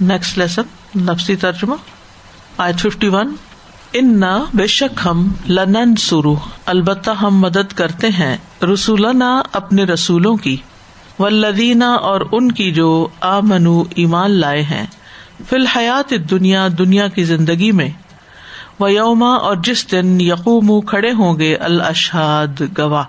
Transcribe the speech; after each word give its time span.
Next 0.00 0.38
lesson 0.38 1.04
لفسی 1.04 1.36
ترجمہ 1.36 1.74
I 2.56 2.72
fifty 2.72 3.08
one 3.08 3.34
ان 3.92 4.22
بے 4.54 4.66
شک 4.66 5.00
ہم 5.06 5.28
لنن 5.48 5.94
سرو 5.96 6.34
البتہ 6.66 7.10
ہم 7.22 7.38
مدد 7.40 7.72
کرتے 7.72 8.08
ہیں 8.08 8.36
رسولنا 8.72 9.30
اپنے 9.52 9.84
رسولوں 9.84 10.36
کی 10.36 10.56
ولدینہ 11.20 11.84
اور 12.02 12.20
ان 12.32 12.52
کی 12.52 12.70
جو 12.72 12.88
آ 13.20 13.38
منو 13.40 13.82
ایمان 13.94 14.30
لائے 14.30 14.62
ہیں 14.62 14.84
فی 15.48 15.56
الحیات 15.56 16.12
دنیا 16.30 16.66
دنیا 16.78 17.08
کی 17.08 17.24
زندگی 17.24 17.70
میں 17.72 17.88
و 18.80 18.88
یوما 18.88 19.34
اور 19.36 19.56
جس 19.64 19.90
دن 19.92 20.20
یقوم 20.20 20.80
کھڑے 20.80 21.12
ہوں 21.12 21.38
گے 21.38 21.54
الشاد 21.62 22.60
گواہ 22.78 23.04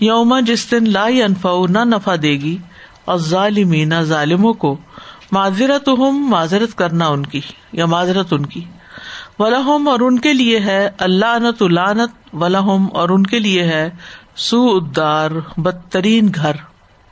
یوما 0.00 0.40
جس 0.40 0.70
دن 0.70 0.90
لا 0.90 1.04
انفا 1.24 1.50
نہ 1.68 1.84
نفع 1.84 2.14
دے 2.22 2.32
گی 2.32 2.56
اور 3.04 3.18
ظالمین 3.18 4.02
ظالموں 4.04 4.52
کو 4.54 4.76
معذرت 5.32 5.88
ہم 5.88 6.26
معذرت 6.30 6.74
کرنا 6.74 7.06
ان 7.06 7.26
کی، 7.26 7.40
یا 7.72 7.86
معذرت 7.86 8.32
ان 8.32 8.46
کی۔ 8.46 8.64
ولحم 9.38 9.88
اور 9.88 10.00
ان 10.00 10.18
کے 10.18 10.32
لیے 10.32 10.60
ہے 10.60 10.90
اللہ 10.98 11.38
نت 11.38 11.62
الانت 11.62 12.34
ولحم 12.34 12.86
اور 12.92 13.08
ان 13.08 13.26
کے 13.26 13.38
لیے 13.38 13.62
ہے 13.62 13.90
سو 14.36 14.80
ادار 14.82 15.30
بدترین 15.56 16.30
گھر۔ 16.34 16.52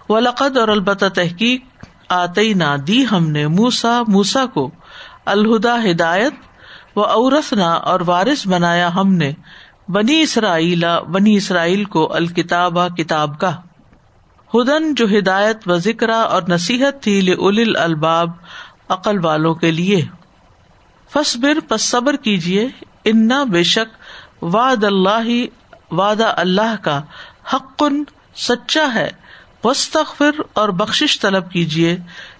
ولقد، 0.08 0.56
اور 0.56 0.68
البتہ 0.68 1.06
تحقیق 1.14 1.64
آتی 2.08 2.54
نہ 2.54 2.76
دی 2.86 3.04
ہم 3.12 3.30
نے 3.30 3.46
موسا 3.46 4.02
موسا 4.08 4.46
کو 4.46 4.70
الہدا، 5.24 5.76
ہدایت۔ 5.90 6.32
و 6.96 7.00
اورسنا 7.00 7.72
اور 7.72 8.00
وارث 8.06 8.46
بنایا 8.46 8.94
ہم 8.94 9.12
نے 9.12 9.32
بنی 9.88 10.20
اسرائیل 10.20 10.84
بنی 11.10 11.36
اسرائیل 11.36 11.84
کو 11.84 12.14
الکتاب 12.14 12.96
کتاب 12.96 13.38
کا۔ 13.38 13.52
ہدن 14.54 14.94
جو 14.94 15.18
ہدایت 15.18 15.70
و 15.70 15.76
ذکر 15.76 16.08
اور 16.08 16.42
نصیحت 16.48 17.02
تھی 17.02 17.20
ل 17.20 17.76
الباب 17.76 18.30
عقل 18.88 19.24
والوں 19.24 19.54
کے 19.54 19.70
لیے۔ 19.70 20.04
فصبر 21.12 21.58
پس 21.68 21.82
صبر 21.82 22.16
کیجیے 22.16 22.68
انا 23.04 23.44
بے 23.44 23.62
شک 23.62 23.96
واد 24.42 24.84
اللہ 24.84 25.28
واد 25.90 26.16
اللہ 26.20 26.76
کا 26.82 27.00
حق 27.54 27.82
سچا 28.36 28.94
ہے۔ 28.94 29.10
وسطر 29.64 30.30
اور 30.52 30.68
بخش 30.68 31.20
طلب 31.20 31.50
کیجیے 31.50 31.96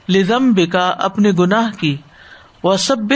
لزم 0.09 0.53
بکا 0.53 0.89
اپنے 0.89 1.33
گناہ 1.39 1.71
کی۔ 1.71 1.97
و 2.65 2.77
سب 2.77 3.15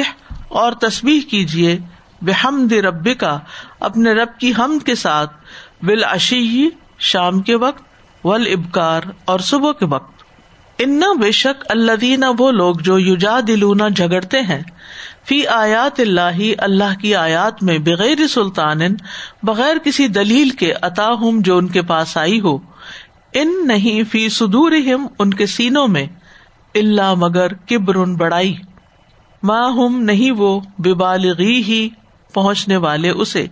اور 0.48 0.72
تصبیح 0.72 1.20
کیجیے 1.30 1.78
بحمد 2.22 2.72
رب 2.72 3.08
کا 3.18 3.38
اپنے 3.80 4.12
رب 4.12 4.40
کی 4.40 4.52
ہم 4.58 4.78
کے 4.78 4.94
ساتھ۔ 4.94 5.36
بالعشی، 5.82 6.68
شام 6.98 7.40
کے 7.40 7.54
وقت۔ 7.54 7.89
ول 8.24 8.46
ابکار 8.52 9.00
اور 9.24 9.40
صبح 9.40 9.72
کے 9.72 9.84
وقت۔ 9.84 10.22
انا 10.78 11.12
بے 11.20 11.30
شک 11.32 11.64
اللہ 11.68 11.92
دینا 11.92 12.32
وہ 12.38 12.50
لوگ 12.50 12.74
جو 12.74 12.98
یوجا 12.98 13.40
دلونا 13.46 13.88
جھگڑتے 13.88 14.40
ہیں۔ 14.40 14.62
فی 15.24 15.46
آیات 15.46 16.00
اللہ 16.00 16.54
اللہ 16.58 16.98
کی 17.00 17.14
آیات 17.14 17.62
میں 17.62 17.78
بغیر 17.78 18.26
سلطان 18.26 18.80
بغیر 19.42 19.76
کسی 19.78 20.08
دلیل 20.08 20.50
کے 20.50 20.72
عطا 20.82 21.12
ہوں 21.12 21.40
جو 21.40 21.56
ان 21.56 21.68
کے 21.68 21.82
پاس 21.82 22.16
آئی 22.16 22.40
ہو۔ 22.40 22.58
ان 23.32 23.66
نہیں، 23.66 24.10
فی 24.10 24.28
سدور 24.28 24.72
ان 25.18 25.34
کے 25.34 25.46
سینوں 25.46 25.88
میں۔ 25.88 26.06
اللہ 26.74 27.14
مگر 27.14 27.52
کبر 27.52 27.94
بڑائی۔ 27.94 28.56
ماں 29.42 29.70
ہم 29.70 30.02
نہیں 30.02 30.30
وہ 30.30 30.60
بالغی 30.78 31.62
ہی 31.62 31.88
پہنچنے 32.34 32.76
والے 32.76 33.10
اسے۔ 33.10 33.46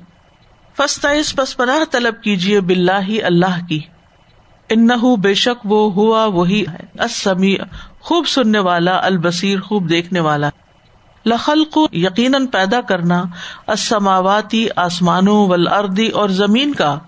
فستا 0.77 1.08
پس 1.36 1.56
پناہ 1.56 1.78
طلب 1.91 2.22
کیجیے 2.22 2.60
بلّہ 2.60 3.25
اللہ 3.25 3.66
کی۔ 3.69 3.80
ان 4.69 4.88
بے 5.20 5.34
شک 5.34 5.66
وہ 5.66 5.92
ہوا 5.92 6.24
وہی 6.24 6.64
ہے۔ 6.66 7.00
خوب 8.00 8.28
سننے 8.28 8.58
والا، 8.58 9.06
البصیر، 9.06 9.60
خوب 9.60 9.91
دیکھنے 9.91 10.20
والا۔ 10.20 10.48
لخل 11.27 11.64
کو 11.64 11.88
یقیناً 11.92 12.47
پیدا 12.47 12.80
کرنا۔ 12.80 13.25
اسماواتی 13.66 14.69
آسمانوں 14.77 15.48
وردی 15.48 16.08
اور 16.08 16.28
زمین 16.28 16.72
کا۔ 16.72 16.98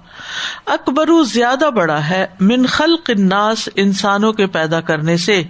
اکبر، 0.66 1.08
زیادہ 1.24 1.70
بڑا 1.70 2.08
ہے۔ 2.08 2.26
من 2.40 2.66
خلق 2.66 3.10
الناس، 3.18 3.68
انسانوں 3.76 4.32
کے 4.32 4.46
پیدا 4.46 4.80
کرنے 4.80 5.16
سے۔ 5.16 5.42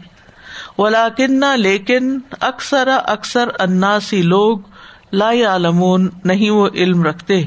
ولاکن 0.78 1.44
لیکن، 1.56 2.18
اکثر 2.40 2.88
اکثر 3.04 3.48
اناسی 3.58 4.22
لوگ 4.22 4.58
لا 5.12 5.30
عالمون 5.30 6.08
نہیں 6.24 6.50
وہ 6.50 6.68
علم 6.74 7.02
رکھتے۔ 7.02 7.44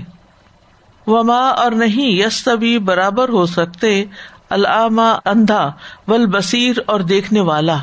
وما، 1.07 1.49
اور 1.49 1.71
نہیں 1.71 2.11
یس 2.11 2.47
برابر 2.79 3.29
ہو 3.29 3.45
سکتے۔ 3.45 4.05
العما 4.53 5.11
اندھا 5.25 5.73
ول 6.07 6.25
بصیر 6.25 6.75
اور 6.85 6.99
دیکھنے 6.99 7.41
والا۔ 7.41 7.77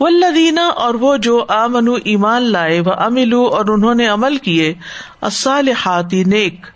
ولدینہ 0.00 0.60
اور 0.60 0.94
وہ 0.94 1.16
جو 1.16 1.44
آمن 1.48 1.88
ایمان 2.04 2.42
لائے 2.42 2.80
و 2.80 2.92
املو 2.92 3.44
اور 3.44 3.64
انہوں 3.68 3.94
نے 3.94 4.06
عمل 4.06 4.36
کیے، 4.36 4.74
الصالحاتی 5.20 6.24
نیک۔ 6.24 6.66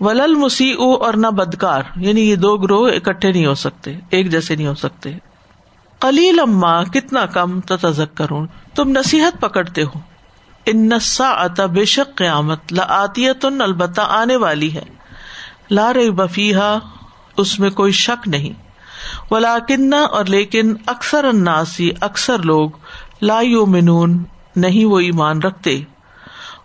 ولل 0.00 0.34
مسیح 0.34 0.74
اور 1.00 1.14
نہ 1.14 1.26
بدکار۔ 1.26 1.82
یعنی 1.96 2.20
یہ 2.20 2.36
دو 2.36 2.56
گروہ 2.56 2.90
اکٹھے 2.90 3.32
نہیں 3.32 3.46
ہو 3.46 3.54
سکتے، 3.54 3.96
ایک 4.10 4.30
جیسے 4.30 4.56
نہیں 4.56 4.66
ہو 4.66 4.74
سکتے۔ 4.74 5.12
کلیل 6.00 6.40
اما 6.40 6.84
کتنا 6.84 7.26
کم 7.26 7.60
تزک 7.60 8.16
کروں 8.16 8.46
تم 8.74 8.88
نصیحت 8.88 9.40
پکڑتے 9.40 9.82
ہو۔ 9.82 10.00
ان 10.66 10.88
نسا 10.88 11.66
بے 11.66 11.84
شک 11.84 12.16
قیامت 12.16 12.72
لعطیت 12.72 13.44
البتہ 13.44 14.00
آنے 14.00 14.36
والی 14.36 14.74
ہے۔ 14.74 14.82
لا 15.70 15.92
رہی 15.92 16.10
بفیحا 16.10 16.78
اس 17.36 17.60
میں 17.60 17.70
کوئی 17.70 17.92
شک 17.92 18.28
نہیں۔ 18.28 18.64
ولاکن 19.30 19.94
اور 19.94 20.24
لیکن 20.24 20.74
اکثر 20.86 21.24
اناسی 21.24 21.90
اکثر 22.00 22.38
لوگ 22.38 22.70
لا 23.22 23.40
منون 23.66 24.24
نہیں 24.56 24.84
وہ 24.84 25.00
ایمان 25.00 25.42
رکھتے۔ 25.42 25.82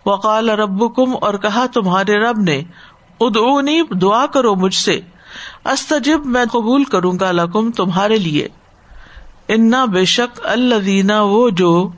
وقال 0.06 0.50
ربکم، 0.50 1.14
اور 1.20 1.34
کہا 1.34 1.66
تمہارے 1.66 2.18
رب 2.18 2.38
نے، 2.38 2.62
ادعونی، 3.20 3.82
دعا 3.82 4.26
کرو 4.26 4.54
مجھ 4.54 4.74
سے۔ 4.74 5.00
استجب، 5.64 6.26
میں 6.26 6.44
قبول 6.52 6.84
کروں 6.84 7.18
گا 7.20 7.32
لکم 7.32 7.70
تمہارے 7.70 8.16
لیے۔ 8.16 8.48
انا 9.48 9.84
بے 9.84 10.04
شک 10.04 10.40
اللہ 10.44 11.20
وہ 11.20 11.50
جو 11.50 11.90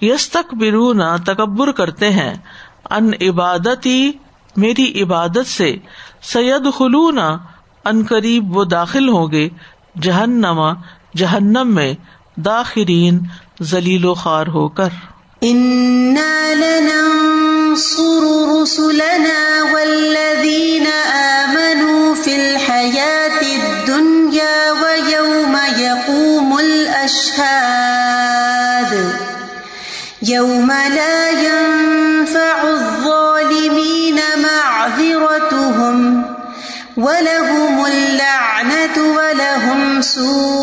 یس 0.00 0.30
تک 0.30 0.54
برونا 0.54 1.16
تکبر 1.16 1.72
کرتے 1.72 2.10
ہیں۔ 2.10 2.34
ان 2.90 3.10
عبادتی، 3.20 4.12
میری 4.56 5.02
عبادت 5.02 5.46
سے۔ 5.46 5.76
سید 6.22 6.74
خلونا 6.74 7.38
ان 7.88 8.02
قریب 8.08 8.56
وہ 8.56 8.64
داخل 8.64 9.08
ہوں 9.08 9.32
گے 9.32 9.48
جہنما 10.02 10.72
جہنم 11.16 11.74
میں 11.74 11.94
داخرین 12.36 13.18
ذلیل 13.62 14.04
و 14.04 14.14
خوار 14.14 14.46
ہو 14.46 14.68
کر۔ 14.68 14.88
فی 22.24 22.34
الحیات 22.34 23.42
الدنیا 23.42 24.72
ویوم 24.80 25.56
یقوم 25.76 26.52
الاشہاد 26.52 28.94
یوم 30.22 30.72
لا 30.94 31.42
ينفع 31.42 32.62
الظالمین 32.62 34.20
معذرتهم 34.38 36.37
وَلَهُمُ 36.98 37.86
اللَّعْنَةُ 37.86 38.96
وَلَهُمْ 38.98 40.02
سوء 40.02 40.57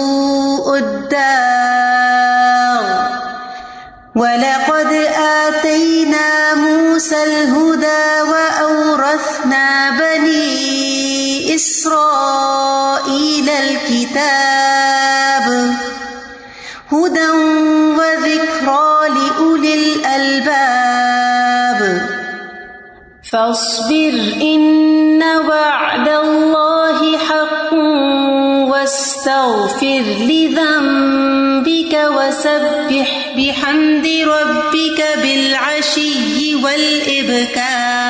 واستغفر 29.27 30.05
لذنبك 30.22 31.93
وسبح 32.17 33.33
بحمد 33.37 34.07
ربك 34.07 34.99
بالعشي 35.22 36.55
والإبكار. 36.55 38.05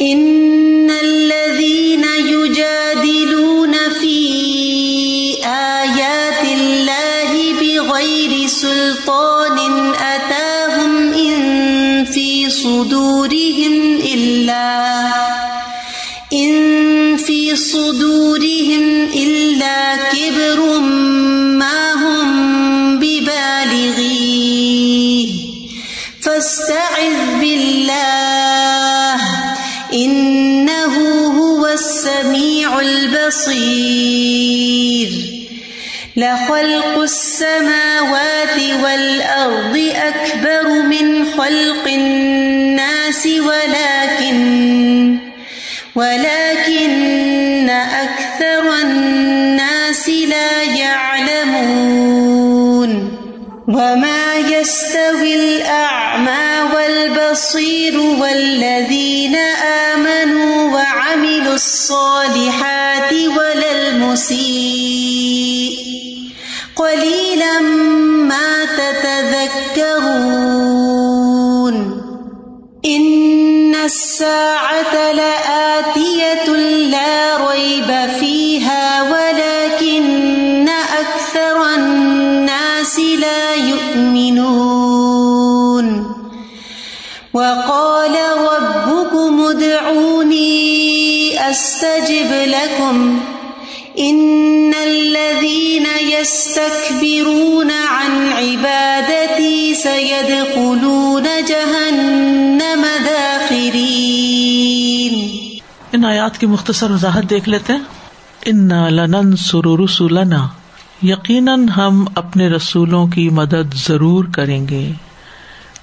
إن 0.00 0.90
الذين 0.90 2.04
يجادلون 2.04 3.72
في 4.00 4.18
آيات 5.44 6.44
الله 6.44 7.30
بغير 7.60 8.46
سلطان 8.46 9.58
أتاهم 9.94 11.12
إن 11.12 12.04
في 12.04 12.50
صدورهم 12.50 14.00
إلا 14.14 15.29
في 17.50 17.56
صدورهم 17.56 19.10
إلا 19.14 19.96
كبر 19.96 20.78
ما 21.58 21.92
هم 21.92 22.98
ببالغ 22.98 23.98
فاستعذ 26.20 27.40
بالله، 27.40 29.20
إنه 29.92 30.94
هو 31.38 31.66
السميع 31.66 32.80
البصير. 32.80 34.30
لخلق 36.16 36.98
السماوات 36.98 38.58
والأرض 38.82 39.76
أكبر 39.94 40.82
من 40.82 41.24
خلق 41.24 41.84
الناس، 41.86 43.26
ولكن 43.26 44.60
ولكن 45.94 47.09
البصير 57.50 58.00
والذين 58.00 59.36
آمنوا 59.94 60.72
وعملوا 60.72 61.54
الصالحات 61.54 63.12
ولا 63.12 63.88
المسيء 63.88 65.10
قليلا 66.76 67.60
ما 68.30 68.64
تتذكرون 68.64 70.10
إن 72.84 73.74
الساعة 73.74 75.12
لآتي 75.12 75.99
يستكبرون 96.60 97.70
عن 97.70 98.32
عبادتي 98.32 99.74
سيدخلون 99.74 101.26
جهنم 101.48 102.84
داخرين. 103.04 104.00
ان 105.92 106.04
آیات 106.04 106.38
کی 106.38 106.46
مختصر 106.46 106.90
وضاحت 106.90 107.30
دیکھ 107.30 107.48
لیتے 107.48 107.72
ہیں. 107.72 107.80
ان 108.46 108.68
لنن 108.68 109.34
رسولنا 109.84 110.48
یقیناً 111.02 111.68
ہم 111.68 112.04
اپنے 112.14 112.48
رسولوں 112.48 113.06
کی 113.06 113.30
مدد 113.30 113.74
ضرور 113.74 114.24
کریں 114.24 114.68
گے. 114.68 114.92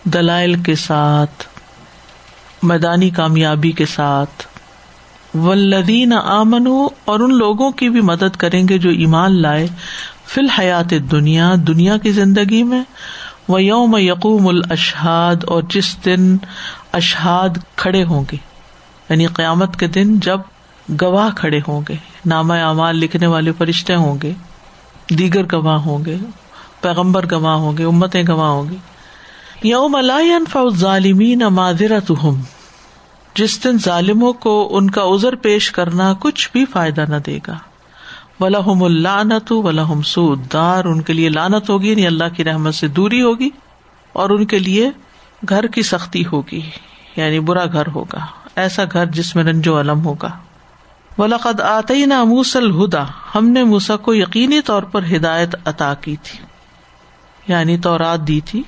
دلائل 0.03 0.53
کے 0.63 0.75
ساتھ، 0.75 1.44
میدانی 2.63 3.09
کامیابی 3.09 3.71
کے 3.71 3.85
ساتھ. 3.85 4.44
ولدین 5.38 6.13
آمن 6.13 6.68
اور 7.06 7.19
ان 7.19 7.38
لوگوں 7.38 7.71
کی 7.71 7.89
بھی 7.89 8.01
مدد 8.01 8.35
کریں 8.35 8.68
گے 8.68 8.77
جو 8.77 8.89
ایمان 8.89 9.41
لائے. 9.41 9.68
فی 10.38 10.42
الحیات 10.42 10.94
دنیا 11.12 11.54
دنیا 11.68 11.98
کی 11.98 12.12
زندگی 12.12 12.62
میں 12.63 12.81
وہ 13.48 13.62
یوم 13.63 13.95
یقوم 13.98 14.48
الاشہاد، 14.48 15.44
اور 15.44 15.63
جس 15.69 15.95
دن 16.06 16.36
اشہاد 16.94 17.57
کھڑے 17.75 18.04
ہوں 18.04 18.25
گے 18.31 18.38
یعنی 19.10 19.25
قیامت 19.34 19.80
کے 19.80 19.88
دن 19.88 20.19
جب 20.19 20.39
گواہ 21.01 21.30
کھڑے 21.36 21.60
ہوں 21.68 21.81
گے، 21.89 21.95
نامہ 22.25 22.54
اعمال 22.54 22.98
لکھنے 22.98 23.28
والے 23.28 23.51
فرشتے 23.57 23.95
ہوں 23.95 24.18
گے، 24.24 24.34
دیگر 25.10 25.45
گواہ 25.51 25.80
ہوں 25.86 26.06
گے، 26.06 26.18
پیغمبر 26.81 27.25
گواہ 27.31 27.56
ہوں 27.56 27.78
گے، 27.78 27.83
امتیں 27.83 28.24
گواہ 28.28 28.50
ہوں 28.50 28.69
گی 28.69 28.78
یوم 29.63 29.95
اللہ 29.95 30.69
ظالمین 30.78 31.40
معذرت 31.51 32.12
جس 33.36 33.63
دن 33.63 33.78
ظالموں 33.83 34.33
کو 34.44 34.54
ان 34.72 34.90
کا 34.90 35.01
ازر 35.06 35.36
پیش 35.42 35.72
کرنا 35.72 36.13
کچھ 36.19 36.50
بھی 36.51 36.66
فائدہ 36.66 37.06
نہ 37.10 37.16
دے 37.25 37.40
گا۔ 37.48 37.57
ولہم 38.39 38.84
اللعنت 38.84 39.51
ولہم 39.51 40.01
سود 40.01 40.42
دار 40.54 40.86
ان 40.86 41.01
کے 41.01 41.13
لیے 41.13 41.30
لانت 41.30 41.69
ہوگی 41.69 41.89
یعنی 41.89 42.06
اللہ 42.07 42.34
کی 42.36 42.44
رحمت 42.44 42.75
سے 42.75 42.88
دوری 42.88 43.22
ہوگی، 43.22 43.50
اور 44.13 44.30
ان 44.30 44.45
کے 44.45 44.60
لیے 44.60 44.89
گھر 45.50 45.68
کی 45.68 45.81
سختی 45.84 46.24
ہوگی 46.25 46.62
یعنی 47.16 47.39
برا 47.39 47.66
گھر 47.66 47.88
ہوگا، 47.88 48.25
ایسا 48.56 48.84
گھر 48.92 49.06
جس 49.06 49.36
میں 49.36 49.44
رنجو 49.44 49.80
علم 49.80 50.06
ہوگا۔ 50.06 50.30
ولاقد 51.18 51.62
آتی 51.62 52.06
نا 52.06 52.24
موسل 52.24 52.69
ہدا 52.72 53.04
ہم 53.36 53.48
نے 53.50 53.63
موسا 53.63 53.95
کو 53.98 54.13
یقینی 54.13 54.62
طور 54.62 54.83
پر 54.83 55.04
ہدایت 55.16 55.56
عطا 55.66 55.94
کی 55.94 56.16
تھی 56.24 56.40
یعنی 57.48 57.78
تو 57.78 57.98
رات 57.98 58.28
دی 58.28 58.40
تھی۔ 58.45 58.63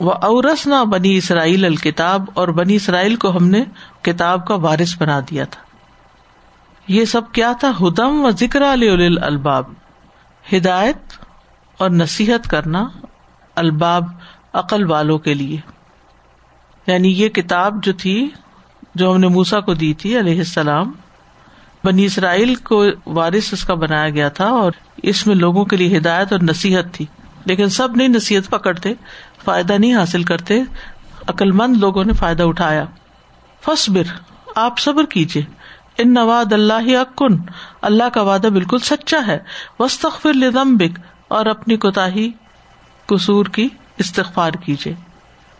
وہ 0.00 0.12
اورس 0.22 0.66
نہ 0.66 0.84
بنی 0.84 1.16
اسرائیل 1.16 1.64
الکتاب 1.64 2.30
اور 2.34 2.48
بنی 2.48 2.76
اسرائیل 2.76 3.16
کو 3.16 3.36
ہم 3.36 3.48
نے 3.48 3.62
کتاب 4.02 4.46
کا 4.46 4.54
وارث 4.54 4.96
بنا 4.98 5.20
دیا 5.30 5.44
تھا۔ 5.44 5.60
یہ 6.88 7.04
سب 7.04 7.32
کیا 7.32 7.52
تھا؟ 7.52 7.70
ہدم 7.80 8.24
و 8.24 8.30
ذکر 8.30 8.62
الباب 8.62 9.64
ہدایت 10.52 10.96
اور 11.78 11.90
نصیحت 11.90 12.48
کرنا 12.48 12.88
الباب 13.56 14.04
عقل 14.52 14.90
والوں 14.90 15.18
کے 15.18 15.34
لیے۔ 15.34 15.58
یعنی 16.86 17.08
یہ 17.08 17.28
کتاب 17.28 17.84
جو 17.84 17.92
تھی، 17.92 18.28
جو 18.94 19.12
ہم 19.12 19.20
نے 19.20 19.28
موسا 19.28 19.60
کو 19.60 19.74
دی 19.74 19.94
تھی 19.94 20.18
علیہ 20.18 20.38
السلام، 20.38 20.92
بنی 21.84 22.04
اسرائیل 22.04 22.54
کو 22.54 22.84
وارث 23.06 23.52
اس 23.52 23.64
کا 23.64 23.74
بنایا 23.74 24.10
گیا 24.10 24.28
تھا 24.28 24.48
اور 24.48 24.72
اس 24.96 25.26
میں 25.26 25.34
لوگوں 25.34 25.64
کے 25.64 25.76
لیے 25.76 25.98
ہدایت 25.98 26.32
اور 26.32 26.40
نصیحت 26.40 26.94
تھی۔ 26.94 27.06
لیکن 27.44 27.68
سب 27.68 27.96
نہیں 27.96 28.08
نصیحت 28.08 28.50
پکڑتے، 28.50 28.92
فائدہ 29.44 29.72
نہیں 29.72 29.94
حاصل 29.94 30.22
کرتے، 30.22 30.60
عقلمند 31.28 31.76
لوگوں 31.76 32.04
نے 32.04 32.12
فائدہ 32.12 32.42
اٹھایا۔ 32.42 32.84
فصبر 33.64 34.02
آپ 34.54 34.78
صبر 34.78 35.04
کیجیے 35.04 35.61
ان 36.02 36.14
نواد 36.14 36.52
اللہ 36.52 36.96
اکن 36.96 37.36
اللہ 37.82 38.08
کا 38.08 38.22
وعدہ 38.22 38.46
بالکل 38.46 38.78
سچا 38.78 39.20
ہے۔ 39.26 39.38
وسطر 39.78 40.32
لمبک 40.32 41.00
اور 41.28 41.46
اپنی 41.46 41.76
کوتا 41.76 42.08
قصور 43.06 43.46
کی 43.46 43.68
استغفار 43.98 44.52
کیجیے 44.52 44.94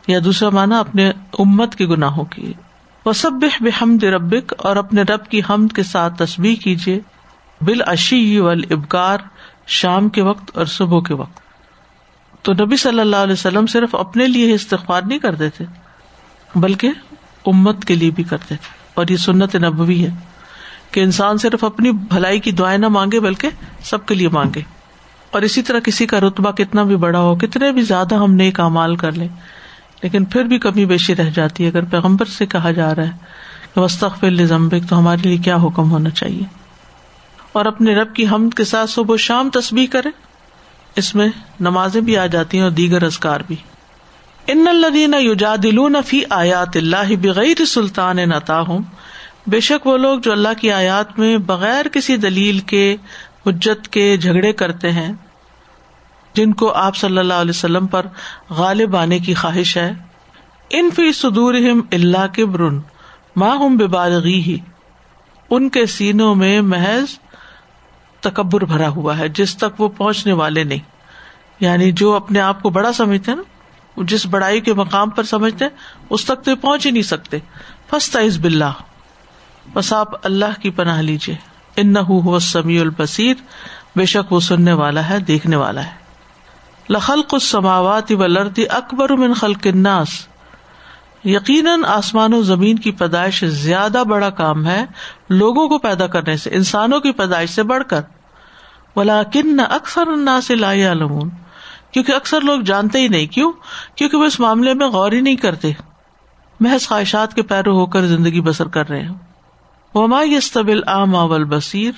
یا 0.06 0.18
دوسرا 0.24 0.50
مانا 0.50 0.78
اپنے 0.78 1.12
امت 1.38 1.74
کے 1.74 1.86
گناہوں 1.86 2.24
کی 2.24 2.52
وسب 3.06 3.30
بحمد 3.60 4.04
ربک 4.04 4.54
اور 4.58 4.76
اپنے 4.76 5.02
رب 5.02 5.26
کی 5.26 5.40
حمد 5.50 5.76
کے 5.76 5.82
ساتھ 5.82 6.18
تصبیح 6.18 6.56
کیجیے 6.56 7.00
بال 7.60 7.82
اشی 7.86 8.40
ول 8.40 8.62
شام 9.66 10.08
کے 10.08 10.22
وقت 10.22 10.58
اور 10.58 10.66
صبح 10.66 11.00
کے 11.00 11.14
وقت۔ 11.14 11.40
تو 12.42 12.52
نبی 12.52 12.76
صلی 12.76 13.00
اللہ 13.00 13.16
علیہ 13.16 13.32
وسلم 13.32 13.66
صرف 13.66 13.94
اپنے 13.94 14.26
لیے 14.26 14.54
استغفار 14.54 15.02
نہیں 15.02 15.18
کرتے 15.18 15.50
تھے، 15.50 15.64
بلکہ 16.54 16.90
امت 17.46 17.84
کے 17.84 17.94
لیے 17.94 18.10
بھی 18.10 18.22
کرتے 18.22 18.56
تھے۔ 18.56 18.82
اور 18.94 19.06
یہ 19.10 19.16
سنت 19.16 19.56
نبوی 19.56 20.06
ہے۔ 20.06 20.31
کہ 20.92 21.00
انسان 21.00 21.38
صرف 21.38 21.64
اپنی 21.64 21.90
بھلائی 21.90 22.40
کی 22.40 22.50
دعائیں 22.50 22.78
نہ 22.78 22.88
مانگے 22.88 23.20
بلکہ 23.20 23.48
سب 23.84 24.06
کے 24.06 24.14
لیے 24.14 24.28
مانگے 24.28 24.60
اور 25.30 25.42
اسی 25.42 25.62
طرح 25.62 25.78
کسی 25.78 26.06
کا 26.06 26.20
رتبہ 26.20 26.50
کتنا 26.50 26.82
بھی 26.82 26.96
بڑا 26.96 27.18
ہو، 27.18 27.34
کتنے 27.34 27.72
بھی 27.72 27.82
زیادہ 27.82 28.14
ہم 28.14 28.34
نیک 28.34 28.60
امال 28.60 28.96
کر 28.96 29.12
لیں، 29.12 29.28
لیکن 30.02 30.24
پھر 30.24 30.44
بھی 30.44 30.58
کمی 30.58 30.84
بیشی 30.86 31.16
رہ 31.16 31.30
جاتی 31.34 31.64
ہے۔ 31.64 31.68
اگر 31.68 31.84
پیغمبر 31.84 32.24
سے 32.24 32.46
کہا 32.46 32.70
جا 32.70 32.94
رہا 32.94 33.02
ہے 33.02 33.10
کہ 33.74 33.80
وسطف 33.80 34.24
ضمبک 34.42 34.88
تو 34.88 34.98
ہمارے 34.98 35.28
لیے 35.28 35.36
کیا 35.36 35.56
حکم 35.56 35.90
ہونا 35.90 36.10
چاہیے؟ 36.10 36.44
اور 37.52 37.66
اپنے 37.66 37.94
رب 37.94 38.14
کی 38.14 38.26
حمد 38.26 38.54
کے 38.54 38.64
ساتھ 38.64 38.90
صبح 38.90 39.16
شام 39.16 39.50
تسبیح 39.50 39.86
کرے 39.86 40.08
اس 40.96 41.14
میں 41.14 41.28
نمازیں 41.60 42.00
بھی 42.00 42.16
آ 42.18 42.26
جاتی 42.26 42.56
ہیں 42.56 42.64
اور 42.64 42.70
دیگر 42.70 43.02
ازکار 43.02 43.40
بھی۔ 43.46 43.56
ان 44.46 44.66
الدین 44.68 45.14
یوجادلون 45.20 45.96
فی 46.06 46.20
آیات 46.30 46.76
اللہ 46.76 47.14
بغیر 47.22 47.64
سلطان 47.64 48.16
نتا 48.16 48.60
ہوں 48.60 48.78
بے 49.46 49.60
شک 49.60 49.86
وہ 49.86 49.96
لوگ 49.96 50.18
جو 50.18 50.32
اللہ 50.32 50.48
کی 50.60 50.72
آیات 50.72 51.18
میں 51.18 51.36
بغیر 51.36 51.88
کسی 51.88 52.16
دلیل 52.16 52.58
کے 52.58 52.96
حجت 53.46 53.88
کے 53.88 54.16
جھگڑے 54.16 54.52
کرتے 54.52 54.92
ہیں، 54.92 55.12
جن 56.34 56.52
کو 56.52 56.72
آپ 56.72 56.96
صلی 56.96 57.18
اللہ 57.18 57.34
علیہ 57.34 57.50
وسلم 57.50 57.86
پر 57.86 58.06
غالب 58.50 58.96
آنے 58.96 59.18
کی 59.18 59.34
خواہش 59.34 59.76
ہے۔ 59.76 59.92
ان 60.70 60.90
فی 60.96 61.12
صدور 61.12 61.54
اللہ 61.92 62.26
کے 62.26 62.46
برن 62.46 62.80
ماں 63.36 63.56
ہم 63.56 63.76
بے 63.76 63.86
ہی 64.24 64.58
ان 65.50 65.68
کے 65.68 65.86
سینوں 65.86 66.34
میں 66.34 66.60
محض 66.60 67.18
تکبر 68.20 68.64
بھرا 68.64 68.88
ہوا 68.88 69.18
ہے، 69.18 69.28
جس 69.28 69.56
تک 69.56 69.80
وہ 69.80 69.88
پہنچنے 69.88 70.32
والے 70.32 70.64
نہیں۔ 70.64 70.90
یعنی 71.60 71.92
جو 71.92 72.14
اپنے 72.14 72.40
آپ 72.40 72.62
کو 72.62 72.70
بڑا 72.70 72.92
سمجھتے 72.92 73.30
ہیں 73.30 73.38
نا 73.38 73.42
جس 73.96 74.26
بڑائی 74.26 74.60
کے 74.60 74.74
مقام 74.74 75.10
پر 75.10 75.22
سمجھتے 75.22 75.64
ہیں، 75.64 75.76
اس 76.10 76.24
تک 76.24 76.44
تو 76.44 76.56
پہنچ 76.56 76.86
ہی 76.86 76.90
نہیں 76.90 77.02
سکتے۔ 77.02 77.38
فستا 77.90 78.20
بلّہ 78.40 78.70
بس 79.72 79.92
آپ 79.92 80.26
اللہ 80.26 80.60
کی 80.62 80.70
پناہ 80.70 81.00
لیجیے 81.00 81.36
ان 81.76 81.92
نہ 81.92 82.38
سمیع 82.38 82.80
البصیر۔ 82.80 83.34
بے 83.96 84.04
شک 84.04 84.32
وہ 84.32 84.40
سننے 84.40 84.72
والا 84.72 85.08
ہے، 85.08 85.18
دیکھنے 85.18 85.56
والا 85.56 85.84
ہے۔ 85.84 85.90
لخلق 86.90 87.34
السماوات 87.34 88.12
والارض 88.12 88.60
اکبر 88.70 89.12
من 89.12 89.34
خلق 89.34 89.66
الناس۔ 89.74 90.08
یقیناً 91.24 91.84
آسمان 91.84 92.34
و 92.34 92.42
زمین 92.42 92.78
کی 92.78 92.90
پیدائش 92.90 93.44
زیادہ 93.44 94.02
بڑا 94.08 94.30
کام 94.30 94.66
ہے 94.66 94.84
لوگوں 95.28 95.68
کو 95.68 95.78
پیدا 95.78 96.06
کرنے 96.06 96.36
سے، 96.36 96.50
انسانوں 96.50 97.00
کی 97.00 97.12
پیدائش 97.12 97.50
سے 97.50 97.62
بڑھ 97.62 97.82
کر۔ 97.88 98.00
ولاکن 98.96 99.60
اکثر 99.70 100.06
الناس 100.06 100.50
لا 100.50 100.72
يعلمون 100.72 101.30
کیونکہ 101.90 102.12
اکثر 102.12 102.40
لوگ 102.40 102.60
جانتے 102.60 102.98
ہی 102.98 103.08
نہیں، 103.08 103.26
کیوں؟ 103.26 103.52
کیونکہ 103.94 104.16
وہ 104.16 104.24
اس 104.24 104.40
معاملے 104.40 104.74
میں 104.74 104.86
غور 104.86 105.12
ہی 105.12 105.20
نہیں 105.20 105.36
کرتے۔ 105.36 105.72
محض 106.60 106.88
خواہشات 106.88 107.34
کے 107.34 107.42
پیرو 107.42 107.78
ہو 107.78 107.86
کر 107.86 108.02
زندگی 108.02 108.40
بسر 108.40 108.68
کر 108.68 108.88
رہے 108.88 109.00
ہیں 109.00 109.31
وما 109.94 110.22
یستبل 110.22 110.80
عام 110.86 111.16
اول 111.16 111.44
بصیر 111.44 111.92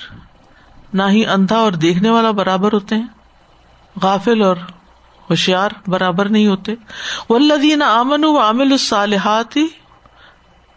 نہ 0.93 1.03
ہی 1.09 1.25
اندھا 1.25 1.57
اور 1.57 1.71
دیکھنے 1.71 2.09
والا 2.09 2.31
برابر 2.31 2.73
ہوتے 2.73 2.95
ہیں، 2.95 3.07
غافل 4.01 4.41
اور 4.41 4.57
ہوشیار 5.29 5.69
برابر 5.87 6.29
نہیں 6.29 6.47
ہوتے۔ 6.47 6.73
ولدین 7.29 7.81
امن 7.81 8.23
و 8.23 8.39
عامل 8.39 8.71
الصالحات، 8.71 9.57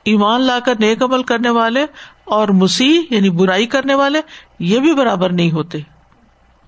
ایمان 0.04 0.40
لا 0.40 0.58
کر 0.60 0.75
نیک 0.80 1.02
عمل 1.02 1.22
کرنے 1.22 1.50
والے 1.50 1.87
اور 2.25 2.48
مسیح 2.48 3.00
یعنی 3.10 3.30
برائی 3.30 3.66
کرنے 3.66 3.94
والے، 3.94 4.20
یہ 4.58 4.80
بھی 4.80 4.94
برابر 4.94 5.32
نہیں 5.32 5.50
ہوتے۔ 5.50 5.78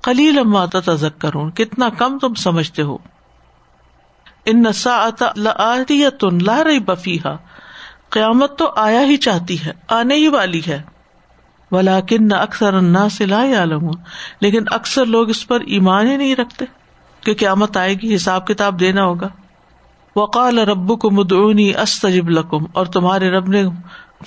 کلیل 0.03 0.39
اما 0.39 0.65
تذکر 0.67 1.51
کتنا 1.51 1.89
کم 1.89 2.19
تم 2.19 2.35
سمجھتے 2.35 2.83
ہو۔ 2.83 2.99
ان 4.45 4.65
تن 6.21 6.39
لا 6.43 6.65
رہی 6.65 6.79
بفیحا 6.79 7.37
قیامت 8.11 8.59
تو 8.59 8.71
آیا 8.77 9.01
ہی 9.01 9.17
چاہتی 9.17 9.65
ہے، 9.65 9.73
آنے 9.89 10.15
ہی 10.15 10.29
والی 10.29 10.61
ہے۔ 10.69 10.83
ولاکن 11.71 12.29
نہ 12.29 12.35
اکثر 12.35 12.81
نہ 12.81 12.99
سے 13.13 13.27
لا 13.27 13.45
عالم 13.59 13.91
لیکن 14.41 14.65
اکثر 14.71 15.07
لوگ 15.07 15.31
اس 15.31 15.47
پر 15.49 15.61
ایمان 15.61 16.07
ہی 16.07 16.17
نہیں 16.17 16.37
رکھتے 16.37 16.65
کہ 17.25 17.35
قیامت 17.35 17.77
آئے 17.77 17.95
گی، 17.95 18.15
حساب 18.15 18.47
کتاب 18.47 18.81
دینا 18.81 19.05
ہوگا۔ 19.05 19.29
وقال 20.17 20.59
رب 20.59 21.01
کو 21.01 21.11
مدعونی 21.11 21.73
استجب 21.77 22.31
لکم، 22.31 22.59
اور 22.73 22.87
تمہارے 22.87 23.31
رب 23.31 23.49
نے 23.49 23.65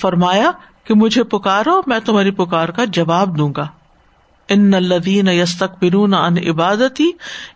فرمایا 0.01 0.51
کہ 0.83 0.93
مجھے 0.93 1.23
پکارو، 1.23 1.81
میں 1.87 1.99
تمہاری 2.05 2.31
پکار 2.31 2.69
کا 2.69 2.85
جواب 2.85 3.37
دوں 3.37 3.53
گا۔ 3.57 3.67
ان 4.49 4.73
الدین 4.73 5.27
یستک 5.27 5.83
برون 5.83 6.13
ان 6.13 6.37
عبادت 6.49 6.99
ہی 6.99 7.11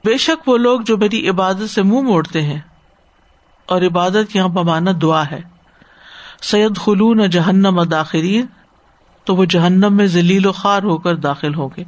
بے 0.06 0.18
شک 0.18 0.48
وہ 0.48 0.58
لوگ 0.58 0.82
جو 0.82 0.98
میری 0.98 1.30
عبادت 1.30 1.70
سے 1.70 1.84
منہ 1.84 2.02
موڑتے 2.02 2.42
ہیں۔ 2.42 2.60
اور 3.66 3.82
عبادت 3.82 4.36
یہاں 4.36 4.48
بمانا 4.48 4.92
دعا 5.02 5.24
ہے۔ 5.32 5.57
سید 6.42 6.78
خلون 6.78 7.30
جہنم 7.30 7.84
داخرین 7.84 8.46
تو 9.24 9.36
وہ 9.36 9.46
جہنم 9.46 9.98
میں 9.98 10.06
ذلیل 10.06 10.46
و 10.46 10.52
خوار 10.52 10.84
ہو 10.84 10.98
کر 10.98 11.16
داخل 11.16 11.56
ہوں 11.56 11.70
گے۔ 11.78 11.84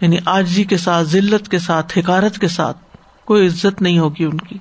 یعنی 0.00 0.16
آجی 0.26 0.64
کے 0.64 0.76
ساتھ، 0.76 1.06
ذلت 1.06 1.48
کے 1.48 1.58
ساتھ، 1.58 1.98
حکارت 1.98 2.38
کے 2.38 2.48
ساتھ 2.48 2.76
کوئی 3.24 3.46
عزت 3.46 3.82
نہیں 3.82 3.98
ہوگی 3.98 4.24
ان 4.24 4.36
کی۔ 4.36 4.58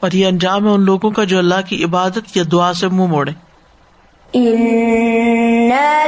اور 0.00 0.12
یہ 0.12 0.26
انجام 0.26 0.66
ہے 0.66 0.70
ان 0.70 0.80
لوگوں 0.80 1.10
کا 1.10 1.24
جو 1.24 1.38
اللہ 1.38 1.68
کی 1.68 1.84
عبادت 1.84 2.20
یا 2.34 2.44
دعا 2.52 2.72
سے 2.72 2.88
منہ 2.88 3.06
موڑے۔ 3.06 3.32
دنیا 4.32 6.00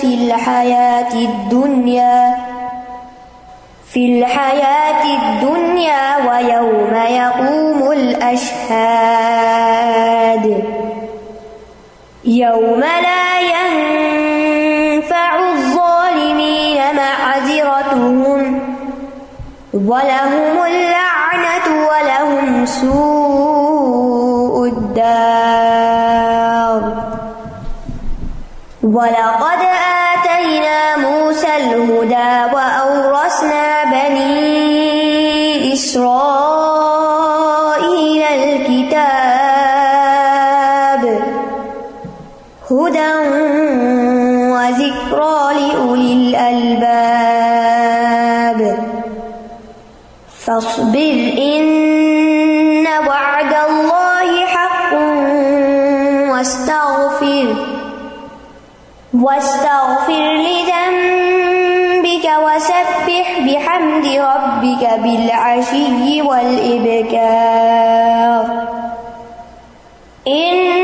فی 0.00 0.06
الحیات 0.06 1.14
الدنیا 1.14 2.34
فی 3.94 4.02
الحیات 4.12 5.02
الدنیا 5.06 5.98
ویوم 6.22 6.94
یقوم 7.10 7.82
الاشہاد 7.88 9.24
یوم 12.24 12.82
لا 13.04 13.28
ينفع 13.50 15.28
الظالمین 15.36 16.82
معذرتهم 16.96 18.40
ولهم 19.74 20.56
اللعنة 20.66 21.66
ولهم 21.90 22.66
سوء 22.66 24.54
الدار. 24.66 25.84
ولقد 28.84 29.53
وذكرى 44.94 45.54
لأولي 45.54 46.12
الألباب 46.12 46.90
فاصبر 50.38 51.32
إن 51.38 52.86
وعد 53.06 53.54
الله 53.68 54.46
حق 54.46 54.94
واستغفر. 56.30 57.54
واستغفر 59.14 60.32
لذنبك 60.46 62.26
وسبح 62.44 63.38
بحمد 63.46 64.06
ربك 64.06 64.82
بالعشي 65.02 66.22
والإبكار. 66.22 67.64
إن 70.28 70.83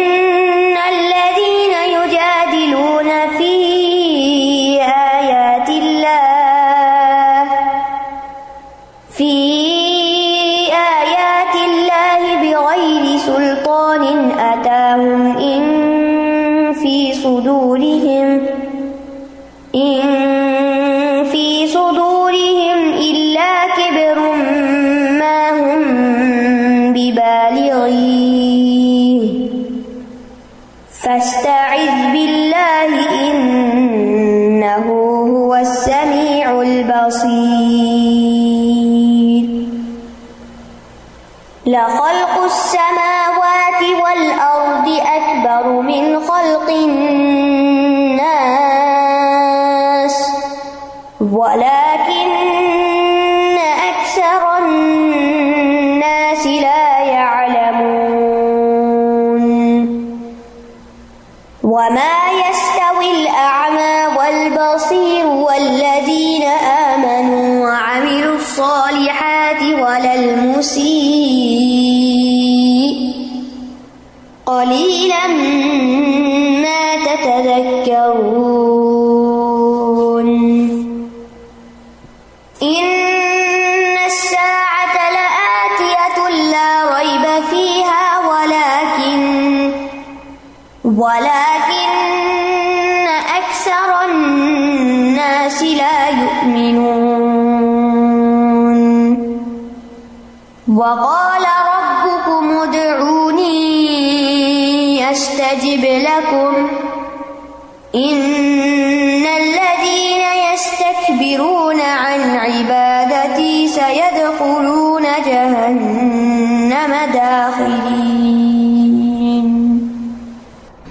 بالله 32.12 32.92
إنه 33.30 34.87
هو 35.37 35.54
السميع 35.54 36.61
البصير. 36.61 37.90
لخلق 41.66 42.44
السماوات 42.44 43.82
والأرض 44.02 44.88
أكبر 44.88 45.80
من 45.80 46.20
خلق 46.20 46.68
الناس 46.70 47.10
وما 61.71 62.17
يستوي 62.50 63.23
الأعمى 63.23 64.17
والبصير 64.19 65.27
والذين 65.27 66.43
آمنوا 66.93 67.67
وعملوا 67.67 68.35
الصالحات 68.37 69.62
ولا 69.62 70.15
المسيء 70.15 70.91
قليلا 74.47 75.27
ولكن 90.99 91.90
أكثر 93.37 94.11
الناس 94.11 95.62
لا 95.62 96.09
يؤمنون. 96.09 97.20
وقال 100.76 101.44
ربكم 101.75 102.44
ادعوني 102.59 103.50
أستجب 105.11 105.85
لكم. 105.85 106.68
إن 107.94 109.26
الذين 109.26 110.23
يستكبرون 110.52 111.80
عن 111.80 112.20
عبادتي 112.37 113.68
سيدخلون 113.68 115.02
جهنم 115.26 116.92
داخلين. 117.12 118.20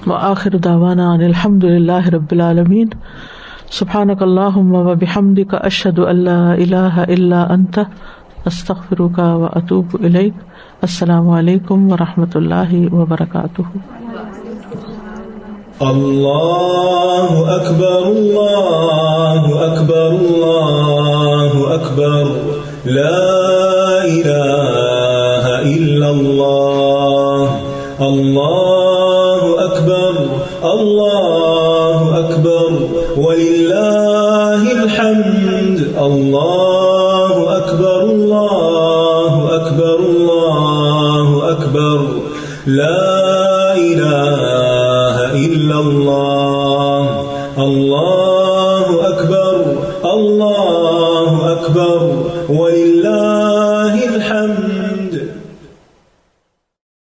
وآخر 0.10 0.58
دعوانا 0.64 1.12
ان 1.12 1.24
الحمد 1.24 1.64
للہ 1.64 2.08
رب 2.14 2.32
العالمین. 2.32 2.88
سبحانک 3.72 4.22
اللہم 4.22 4.76
و 4.76 4.96
بحمدک 4.96 5.56
اشہد 5.62 6.00
ان 6.00 6.16
لا 6.16 6.52
الہ 6.54 7.06
الا 7.08 7.42
انت. 7.44 7.80
استغفرک 8.46 9.20
و 9.20 9.46
اتوب 9.46 9.86
الیک. 10.04 10.34
السلام 10.82 11.30
علیکم 11.30 11.92
و 11.92 11.96
رحمۃ 11.98 12.36
اللہ 12.36 12.94
وبرکاتہ 12.94 13.62
الله 15.82 17.28
أكبر 17.56 18.02
الله 18.08 19.44
أكبر 19.66 20.08
الله 20.08 21.52
أكبر 21.76 22.26
لا 22.86 23.24
إله 24.04 25.46
إلا 25.78 26.10
الله 26.10 27.46
الله 28.10 29.19
أكبر. 29.66 30.14
الله 30.64 32.20
أكبر. 32.20 32.80
ولله 33.18 34.84
الحمد. 34.84 35.94
الله 36.02 37.58
أكبر. 37.58 38.02
الله 38.02 39.50
أكبر. 39.56 40.00
الله 40.00 41.52
أكبر. 41.52 42.08
لا 42.66 43.19